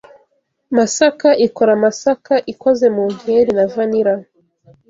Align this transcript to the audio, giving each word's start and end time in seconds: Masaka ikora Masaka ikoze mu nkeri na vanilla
Masaka 0.77 1.29
ikora 1.45 1.71
Masaka 1.83 2.33
ikoze 2.51 2.85
mu 2.95 3.03
nkeri 3.13 3.51
na 3.57 3.65
vanilla 3.73 4.13